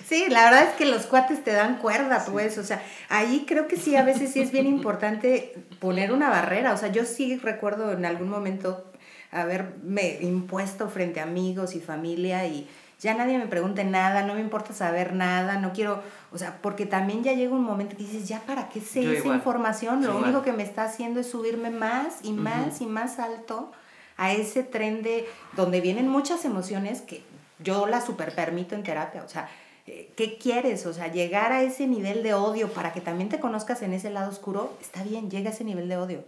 [0.08, 0.26] Sí.
[0.28, 3.76] la verdad es que los cuates te dan cuerda, pues, o sea, ahí creo que
[3.76, 7.92] sí, a veces sí es bien importante poner una barrera, o sea, yo sí recuerdo
[7.92, 8.89] en algún momento
[9.32, 12.68] haberme impuesto frente a amigos y familia y
[13.00, 16.84] ya nadie me pregunte nada, no me importa saber nada, no quiero, o sea, porque
[16.84, 20.42] también ya llega un momento que dices, ya para qué sé esa información, lo único
[20.42, 23.72] que me está haciendo es subirme más y más y más alto
[24.18, 27.22] a ese tren de donde vienen muchas emociones que
[27.58, 29.48] yo las super permito en terapia, o sea,
[29.86, 30.84] eh, ¿qué quieres?
[30.84, 34.10] O sea, llegar a ese nivel de odio para que también te conozcas en ese
[34.10, 36.24] lado oscuro, está bien, llega a ese nivel de odio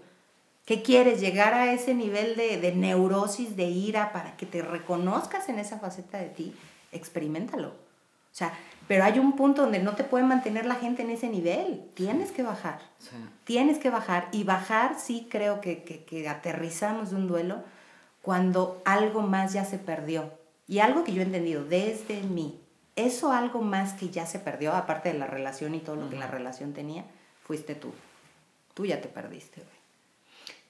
[0.64, 1.20] ¿Qué quieres?
[1.20, 5.79] ¿Llegar a ese nivel de, de neurosis, de ira, para que te reconozcas en esa
[5.79, 6.55] faceta de ti?
[6.92, 7.68] Experimentalo.
[7.68, 8.53] O sea,
[8.88, 11.85] pero hay un punto donde no te puede mantener la gente en ese nivel.
[11.94, 12.81] Tienes que bajar.
[12.98, 13.16] Sí.
[13.44, 14.29] Tienes que bajar.
[14.33, 17.62] Y bajar sí creo que, que, que aterrizamos de un duelo
[18.22, 20.31] cuando algo más ya se perdió.
[20.68, 22.61] Y algo que yo he entendido desde mí,
[22.96, 26.16] eso algo más que ya se perdió, aparte de la relación y todo lo que
[26.16, 27.05] la relación tenía,
[27.44, 27.92] fuiste tú.
[28.75, 29.82] Tú ya te perdiste, güey.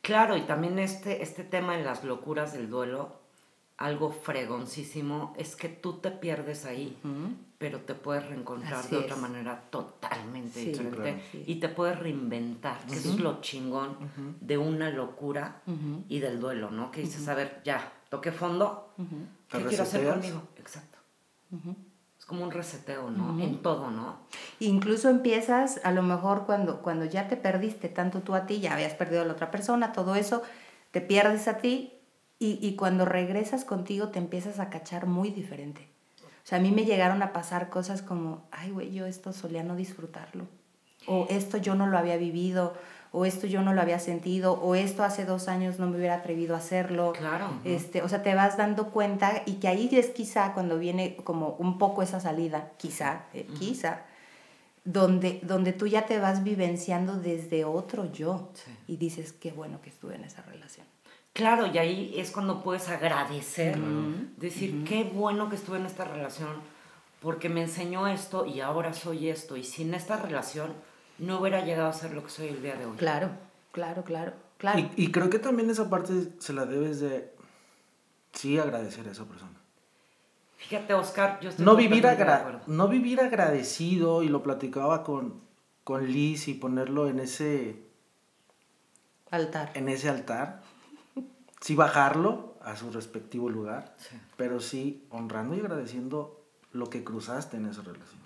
[0.03, 3.21] Claro, y también este, este tema en las locuras del duelo,
[3.79, 6.97] algo fregoncísimo, es que tú te pierdes ahí,
[7.59, 9.05] pero te puedes reencontrar Así de es.
[9.05, 11.19] otra manera totalmente Sí, diferente claro.
[11.33, 11.45] Sí.
[11.47, 13.97] y te puedes reinventar, que eso es lo chingón
[14.41, 15.62] de una locura
[16.09, 16.91] y del duelo, ¿no?
[16.91, 18.93] Que dices, a ver, ya, toqué fondo,
[19.51, 20.43] ¿Te ¿qué quiero hacer conmigo?
[20.59, 20.99] Exacto.
[22.33, 23.38] Como un reseteo, ¿no?
[23.38, 24.16] En todo, ¿no?
[24.59, 28.73] Incluso empiezas, a lo mejor cuando, cuando ya te perdiste tanto tú a ti, ya
[28.73, 30.42] habías perdido a la otra persona, todo eso,
[30.92, 31.92] te pierdes a ti
[32.38, 35.90] y, y cuando regresas contigo te empiezas a cachar muy diferente.
[36.23, 39.62] O sea, a mí me llegaron a pasar cosas como, ay, güey, yo esto solía
[39.62, 40.47] no disfrutarlo.
[41.07, 42.73] O esto yo no lo había vivido,
[43.12, 46.14] o esto yo no lo había sentido, o esto hace dos años no me hubiera
[46.14, 47.12] atrevido a hacerlo.
[47.12, 47.46] Claro.
[47.64, 51.51] Este, o sea, te vas dando cuenta y que ahí es quizá cuando viene como
[51.59, 54.03] un poco esa salida, quizá, eh, quizá,
[54.85, 58.70] donde, donde tú ya te vas vivenciando desde otro yo Sí.
[58.88, 60.87] y dices, qué bueno que estuve en esa relación.
[61.35, 63.79] Claro, y ahí es cuando puedes agradecer,
[64.37, 66.51] decir, qué bueno que estuve en esta relación,
[67.20, 70.75] porque me enseñó esto y ahora soy esto, y sin esta relación
[71.23, 72.97] no hubiera llegado a ser lo que soy el día de hoy.
[72.97, 73.31] Claro,
[73.73, 74.79] claro, claro, claro.
[74.79, 77.33] Y, y creo que también esa parte se la debes de,
[78.33, 79.53] sí, agradecer a esa persona.
[80.59, 85.41] Fíjate, Oscar, yo estoy No vivir, agra- no vivir agradecido, y lo platicaba con,
[85.85, 87.77] con Liz, y ponerlo en ese,
[89.31, 89.71] Altar.
[89.75, 90.63] en ese altar.
[91.61, 94.17] Sí bajarlo a su respectivo lugar, Sí.
[94.37, 98.21] pero sí honrando y agradeciendo lo que cruzaste en esa relación.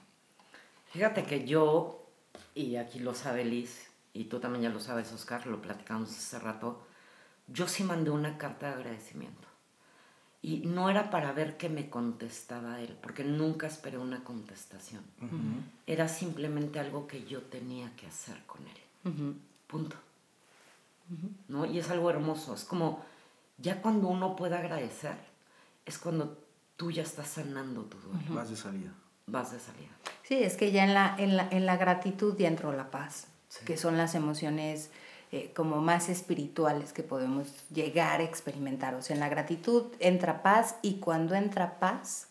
[0.93, 2.06] Fíjate que yo,
[2.57, 6.39] y aquí lo sabe Liz, y tú también ya lo sabes, Oscar, lo platicamos hace
[6.39, 6.83] rato,
[7.49, 9.47] yo sí mandé una carta de agradecimiento.
[10.41, 15.03] Y no era para ver qué me contestaba él, porque nunca esperé una contestación.
[15.87, 19.35] Era simplemente algo que yo tenía que hacer con él.
[19.67, 19.97] Punto.
[21.49, 21.67] ¿No?
[21.67, 22.55] Y es algo hermoso.
[22.55, 23.05] Es como,
[23.59, 25.17] ya cuando uno puede agradecer,
[25.85, 26.39] es cuando
[26.77, 28.35] tú ya estás sanando tu duelo.
[28.35, 28.93] Vas de salida.
[29.27, 29.91] Vas de salida.
[30.27, 33.29] Sí, es que ya en la, en la, en la gratitud ya entró la paz,
[33.49, 33.65] Sí.
[33.65, 34.91] que son las emociones
[35.33, 38.95] eh, como más espirituales que podemos llegar a experimentar.
[38.95, 42.29] O sea, en la gratitud entra paz y cuando entra paz,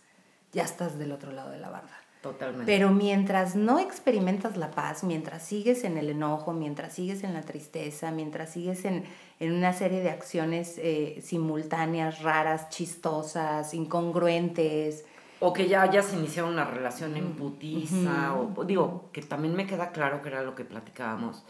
[0.51, 1.97] ya estás del otro lado de la barda.
[2.21, 2.65] Totalmente.
[2.65, 7.41] Pero mientras no experimentas la paz, mientras sigues en el enojo, mientras sigues en la
[7.43, 9.03] tristeza, mientras sigues en,
[9.39, 15.05] en una serie de acciones eh, simultáneas, raras, chistosas, incongruentes,
[15.47, 19.91] O que ya hayas iniciado una relación en putiza, o digo, que también me queda
[19.91, 21.43] claro que era lo que platicábamos,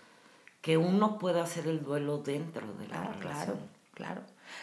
[0.61, 3.45] que uno puede hacer el duelo dentro de la Claro, relación.
[3.93, 4.21] claro, claro.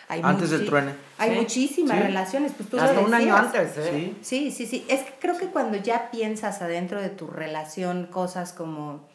[0.09, 0.95] Hay Antes del truene.
[1.19, 2.03] Hay Sí, muchísimas sí.
[2.03, 3.91] relaciones, pues tú lo un año antes, ¿eh?
[3.91, 4.19] Sí.
[4.21, 4.85] Sí, sí, sí.
[4.89, 9.09] Es que creo que cuando ya piensas adentro de tu relación cosas como,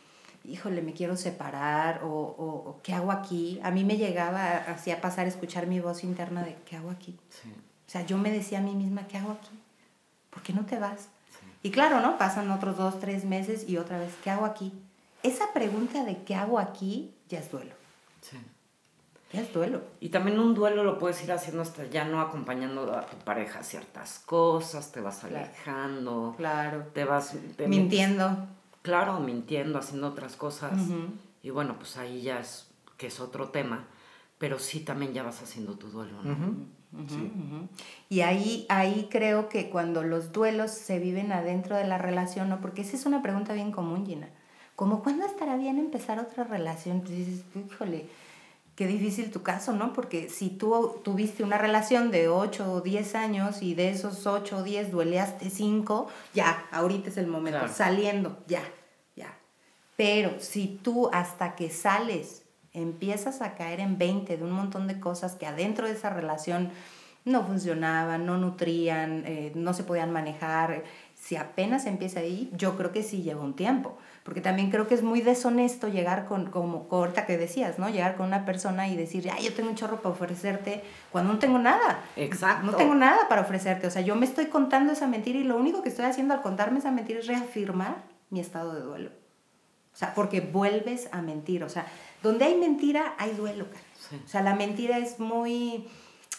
[0.46, 3.60] híjole, me quiero separar o, o- o, ¿qué hago aquí?
[3.64, 6.90] A mí me llegaba así a pasar a escuchar mi voz interna de ¿qué hago
[6.90, 7.16] aquí?
[7.30, 7.54] Sí,
[7.88, 9.52] O sea, yo me decía a mí misma, ¿qué hago aquí?
[10.38, 11.10] ¿Por qué no te vas?
[11.64, 12.20] Y claro, ¿no?
[12.20, 14.72] Pasan otros dos, tres meses y otra vez, ¿qué hago aquí?
[15.24, 17.12] Esa pregunta de ¿qué hago aquí?
[17.28, 17.74] ya es duelo.
[18.22, 18.38] sí.
[19.34, 19.82] Ya es duelo.
[20.00, 23.60] Y también un duelo lo puedes ir haciendo hasta ya no acompañando a tu pareja
[23.60, 26.86] a ciertas cosas, te vas alejando, Claro.
[26.94, 27.36] te vas...
[27.58, 28.30] te Mintiendo.
[28.30, 28.46] metes-
[28.84, 30.80] claro, mintiendo, haciendo otras cosas.
[30.80, 31.10] Ujú.
[31.42, 33.86] Y bueno, pues ahí ya es, que es otro tema,
[34.38, 36.38] pero sí también ya vas haciendo tu duelo, ¿no?
[36.94, 37.10] Ujú.
[37.10, 37.16] Sí.
[37.36, 37.68] Ujú.
[38.10, 42.62] Y ahí, ahí creo que cuando los duelos se viven adentro de la relación, ¿no?
[42.62, 44.30] Porque esa es una pregunta bien común, Gina.
[44.76, 47.02] Como, ¿cuándo estará bien empezar otra relación?
[47.02, 48.06] Pues dices, híjole,
[48.76, 49.92] qué difícil tu caso, ¿no?
[49.92, 54.58] Porque si tú tuviste una relación de 8 o 10 años y de esos 8
[54.58, 57.74] o 10 dueleaste 5, ya, ahorita es el momento, Claro.
[57.74, 58.62] saliendo, ya,
[59.16, 59.36] ya.
[59.96, 62.44] Pero si tú hasta que sales
[62.82, 66.72] empiezas a caer en 20 de un montón de cosas que adentro de esa relación
[67.26, 72.92] no funcionaban, no nutrían, eh, no se podían manejar, si apenas empieza ahí, yo creo
[72.92, 73.98] que sí lleva un tiempo.
[74.24, 77.90] Porque también creo que es muy deshonesto llegar con, como ahorita que decías, ¿no?
[77.90, 81.40] Llegar con una persona y decir, ay, yo tengo un chorro para ofrecerte, cuando no
[81.40, 82.02] tengo nada.
[82.16, 82.66] Exacto.
[82.66, 83.88] No tengo nada para ofrecerte.
[83.88, 86.42] O sea, yo me estoy contando esa mentira y lo único que estoy haciendo al
[86.42, 89.10] contarme esa mentira es reafirmar mi estado de duelo.
[89.94, 91.64] O sea, porque vuelves a mentir.
[91.64, 91.88] O sea,
[92.24, 93.66] donde hay mentira, hay duelo.
[94.26, 95.88] O sea, la mentira es muy,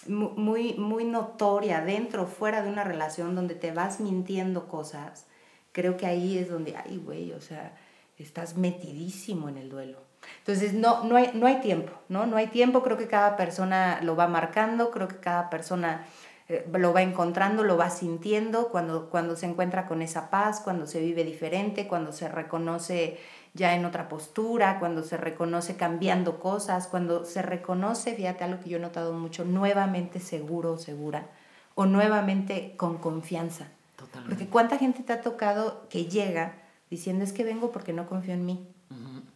[0.06, 5.26] muy, muy notoria dentro o fuera de una relación donde te vas mintiendo cosas.
[5.72, 7.76] Creo que ahí es donde, ay, güey, o sea,
[8.16, 9.98] estás metidísimo en el duelo.
[10.38, 12.26] Entonces, no, no, hay, no hay tiempo, ¿no?
[12.26, 16.06] No hay tiempo, creo que cada persona lo va marcando, creo que cada persona
[16.48, 20.86] eh, lo va encontrando, lo va sintiendo cuando, cuando se encuentra con esa paz, cuando
[20.86, 23.18] se vive diferente, cuando se reconoce
[23.54, 28.70] ya en otra postura, cuando se reconoce cambiando cosas, cuando se reconoce, fíjate algo que
[28.70, 31.26] yo he notado mucho, nuevamente seguro o segura,
[31.74, 33.68] o nuevamente con confianza.
[33.96, 34.34] Totalmente.
[34.34, 36.54] Porque cuánta gente te ha tocado que llega
[36.90, 38.68] diciendo es que vengo porque no confío en mí.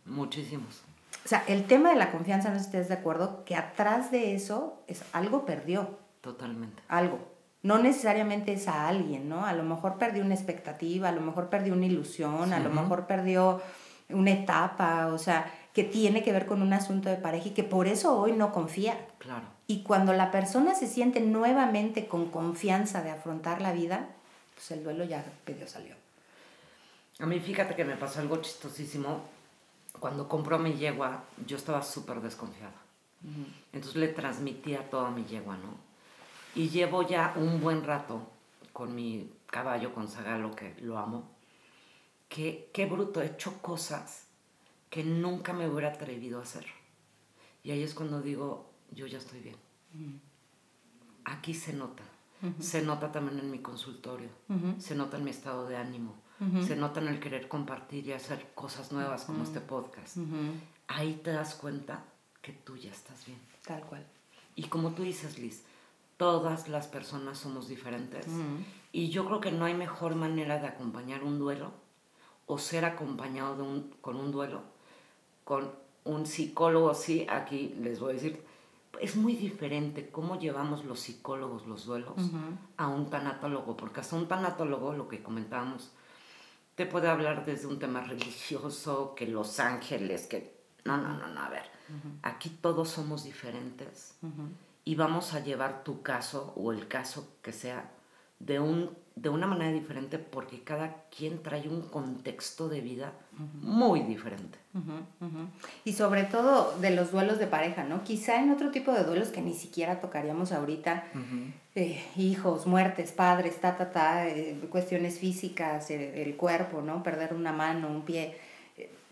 [0.05, 0.83] Muchísimos.
[1.25, 4.11] O sea, el tema de la confianza, no sé si estés de acuerdo, que atrás
[4.11, 5.98] de eso es algo perdió.
[6.20, 6.83] Totalmente.
[6.88, 7.18] Algo.
[7.62, 9.46] No necesariamente es a alguien, ¿no?
[9.46, 13.07] A lo mejor perdió una expectativa, a lo mejor perdió una ilusión, a lo mejor
[13.07, 13.62] perdió
[14.12, 17.64] una etapa, o sea, que tiene que ver con un asunto de pareja y que
[17.64, 19.07] por eso hoy no confía.
[19.18, 19.46] Claro.
[19.66, 24.09] Y cuando la persona se siente nuevamente con confianza de afrontar la vida,
[24.55, 25.94] pues el duelo ya pidió salió.
[27.18, 29.20] A mí fíjate que me pasó algo chistosísimo.
[29.98, 32.75] Cuando compró mi yegua, yo estaba súper desconfiada.
[33.72, 35.75] Entonces le transmitía todo a mi yegua, ¿no?
[36.55, 38.20] Y llevo ya un buen rato
[38.72, 41.31] con mi caballo, con Zagalo, que lo amo.
[42.32, 44.24] Que, qué bruto, he hecho cosas
[44.88, 46.64] que nunca me hubiera atrevido a hacer.
[47.62, 49.56] Y ahí es cuando digo, yo ya estoy bien.
[51.24, 52.04] Aquí se nota.
[52.58, 54.30] Se nota también en mi consultorio.
[54.78, 56.14] Se nota en mi estado de ánimo.
[56.66, 60.16] Se nota en el querer compartir y hacer cosas nuevas como este podcast.
[60.88, 62.02] Ahí te das cuenta
[62.40, 63.38] que tú ya estás bien.
[63.66, 64.06] Tal cual.
[64.56, 65.64] Y como tú dices, Liz,
[66.16, 68.26] todas las personas somos diferentes.
[68.90, 71.81] Y yo creo que no hay mejor manera de acompañar un duelo
[72.52, 74.60] o ser acompañado de un, con un duelo
[75.44, 75.70] con
[76.04, 76.94] un psicólogo.
[76.94, 78.42] Sí, aquí les voy a decir,
[79.00, 82.14] es muy diferente cómo llevamos los psicólogos los duelos
[82.76, 85.90] a un tanatólogo, porque hasta un tanatólogo, lo que comentábamos,
[86.74, 90.60] te puede hablar desde un tema religioso, que los ángeles, que...
[90.84, 91.64] No, no, no, no, a ver,
[92.22, 94.16] aquí todos somos diferentes
[94.84, 97.90] y vamos a llevar tu caso o el caso que sea
[98.44, 103.12] de, un, de una manera diferente porque cada quien trae un contexto de vida
[103.61, 104.59] muy diferente.
[105.85, 108.05] Y sobre todo de los duelos de pareja, ¿no?
[108.05, 111.05] Quizá en otro tipo de duelos que ni siquiera tocaríamos ahorita,
[111.74, 117.02] eh, hijos, muertes, padres, ta, ta, ta, eh, cuestiones físicas, el cuerpo, ¿no?
[117.02, 118.37] Perder una mano, un pie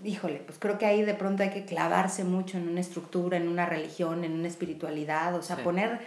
[0.05, 3.49] híjole, pues creo que ahí de pronto hay que clavarse mucho en una estructura, en
[3.49, 5.99] una religión, en una espiritualidad, o sea, poner eh,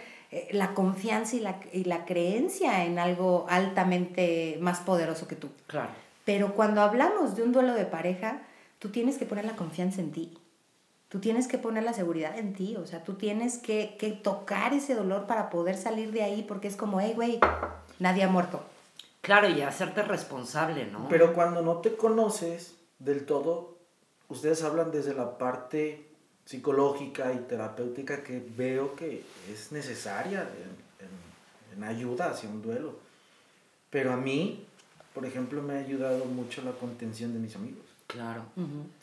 [0.50, 5.48] la confianza y la, y la creencia en algo altamente más poderoso que tú.
[5.66, 5.90] Claro.
[6.24, 8.42] Pero cuando hablamos de un duelo de pareja,
[8.78, 10.38] tú tienes que poner la confianza en ti.
[11.08, 14.72] Tú tienes que poner la seguridad en ti, o sea, tú tienes que, que tocar
[14.72, 17.38] ese dolor para poder salir de ahí, porque es como, hey, güey,
[18.00, 18.64] nadie ha muerto.
[19.20, 21.08] Claro, y hacerte responsable, ¿no?
[21.08, 23.76] Pero cuando no te conoces del todo,
[24.28, 26.13] ustedes hablan desde la parte
[26.44, 30.48] psicológica y terapéutica que veo que es necesaria
[31.76, 32.94] en, ayuda hacia un duelo.
[33.90, 34.64] Pero a mí,
[35.12, 37.84] por ejemplo, me ha ayudado mucho la contención de mis amigos.
[38.06, 38.44] Claro.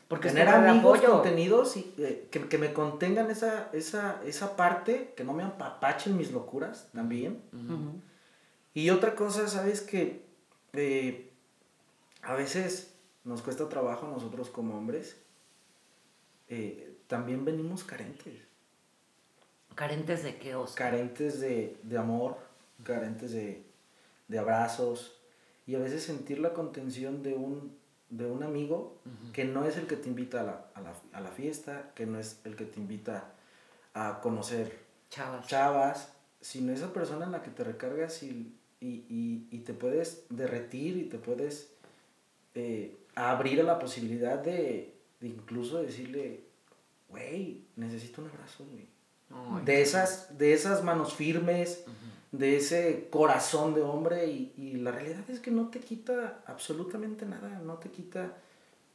[0.08, 5.34] Porque tener amigos contenidos y, eh, que, me contengan esa, esa, esa parte, que no
[5.34, 7.42] me apapachen mis locuras también.
[8.74, 9.82] Y otra cosa, ¿sabes?
[9.82, 10.22] Que
[10.74, 11.30] eh,
[12.22, 15.18] a veces nos cuesta trabajo nosotros como hombres,
[16.50, 18.36] eh, también venimos carentes.
[19.76, 20.92] ¿Carentes de qué, Oscar?
[20.92, 22.38] Carentes de, amor,
[22.86, 23.66] carentes de,
[24.40, 25.20] abrazos
[25.68, 27.76] y a veces sentir la contención de un,
[28.10, 28.96] de un amigo
[29.34, 32.64] que no es el que te invita a la, fiesta, que no es el que
[32.64, 33.34] te invita
[33.94, 40.24] a conocer chavas, chavas sino esa persona en la que te recargas y, te puedes
[40.30, 41.74] derretir y te puedes
[42.56, 46.51] eh, abrir a la posibilidad de, incluso decirle,
[47.12, 48.88] güey, necesito un abrazo, güey.
[49.64, 51.86] de, esas, de esas manos firmes,
[52.32, 57.60] de ese corazón de hombre y, la realidad es que no te quita absolutamente nada,
[57.60, 58.38] no te quita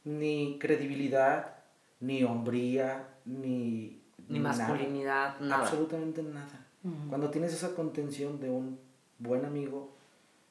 [0.03, 1.55] ni credibilidad,
[1.99, 4.01] ni hombría, ni...
[4.29, 5.63] Ni masculinidad, nada.
[5.63, 6.65] Absolutamente nada.
[7.07, 8.77] Cuando tienes esa contención de un
[9.19, 9.95] buen amigo,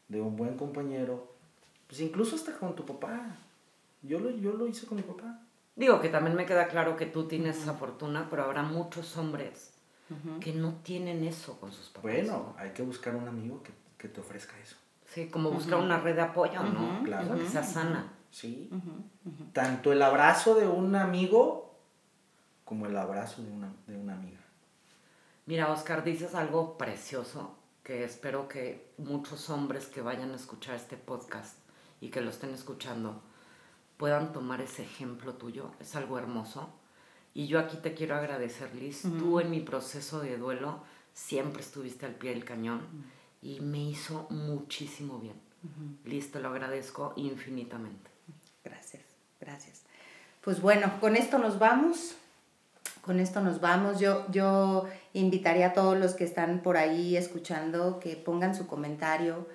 [0.09, 1.35] de un buen compañero,
[1.87, 3.37] pues incluso hasta con tu papá,
[4.03, 5.41] yo lo, yo lo hice con mi papá.
[5.77, 9.73] Digo que también me queda claro que tú tienes esa fortuna, pero habrá muchos hombres
[10.41, 12.03] que no tienen eso con sus papás.
[12.03, 14.77] Bueno, hay que buscar un amigo que, que te ofrezca eso.
[15.07, 17.03] Sí, como buscar una red de apoyo, ¿no?
[17.05, 17.37] Claro.
[17.37, 18.17] Que sea sana.
[18.37, 18.71] ¿sí?
[19.53, 21.75] Tanto el abrazo de un amigo
[22.65, 24.41] como el abrazo de una, de una amiga.
[25.47, 30.97] Mira, Oscar, dices algo precioso que espero que muchos hombres que vayan a escuchar este
[30.97, 31.57] podcast
[32.01, 33.23] y que lo estén escuchando
[33.97, 35.71] puedan tomar ese ejemplo tuyo.
[35.81, 36.71] Es algo hermoso.
[37.35, 39.03] Y yo aquí te quiero agradecer, Liz.
[39.03, 40.83] Tú en mi proceso de duelo
[41.13, 42.81] siempre estuviste al pie del cañón
[43.43, 45.41] y me hizo muchísimo bien.
[46.05, 48.11] Liz, te lo agradezco infinitamente.
[48.65, 49.03] Gracias,
[49.41, 49.83] gracias.
[50.41, 52.17] Pues bueno, con esto nos vamos
[53.07, 54.01] con esto nos vamos.
[54.01, 59.47] Yo, yo invitaría a todos los que están por ahí escuchando que pongan su comentario,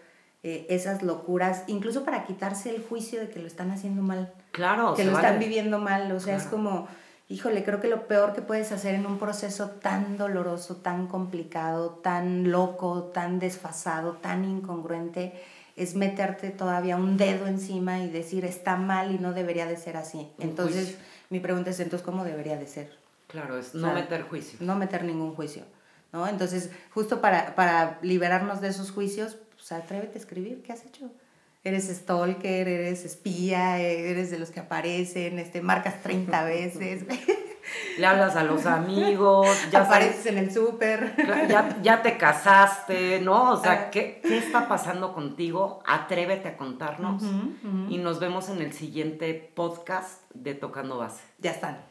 [0.44, 4.34] eh, esas locuras, incluso para quitarse el juicio de que lo están haciendo mal.
[4.52, 6.12] Claro, que lo están viviendo mal.
[6.12, 6.88] O sea, es como,
[7.30, 11.92] híjole, creo que lo peor que puedes hacer en un proceso tan doloroso, tan complicado,
[11.92, 15.40] tan loco, tan desfasado, tan incongruente,
[15.76, 19.96] es meterte todavía un dedo encima y decir está mal y no debería de ser
[19.96, 20.28] así.
[20.40, 20.98] Entonces,
[21.30, 22.92] mi pregunta es entonces, ¿cómo debería de ser?
[23.28, 24.58] Claro, es no meter juicio.
[24.60, 25.64] No meter ningún juicio,
[26.12, 26.28] ¿no?
[26.28, 31.12] Entonces, justo para, para liberarnos de esos juicios, pues atrévete a escribir, ¿qué has hecho?
[31.64, 37.06] Eres stalker, eres espía, eres de los que aparecen, este, marcas 30 veces.
[38.00, 41.14] Le hablas a los amigos, ya apareces en el súper.
[41.48, 43.52] Ya, ya, te casaste, ¿no?
[43.52, 43.92] O sea, ah.
[43.92, 45.84] ¿qué, ¿qué, está pasando contigo?
[45.86, 47.22] Atrévete a contarnos.
[47.88, 51.22] Y nos vemos en el siguiente podcast de Tocando Base.
[51.38, 51.82] Ya están.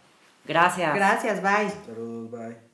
[0.44, 0.92] Gracias.
[0.92, 1.70] Gracias, bye.
[1.86, 2.69] Saludos, bye.